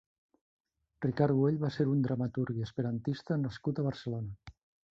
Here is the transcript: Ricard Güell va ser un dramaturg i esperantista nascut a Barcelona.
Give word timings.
Ricard 1.05 1.35
Güell 1.41 1.59
va 1.65 1.71
ser 1.75 1.87
un 1.91 2.01
dramaturg 2.07 2.59
i 2.63 2.67
esperantista 2.71 3.41
nascut 3.45 3.79
a 3.85 3.89
Barcelona. 3.93 4.55